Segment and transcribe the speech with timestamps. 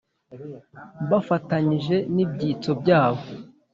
[1.09, 3.23] Bafatanyije n ibyitso byabo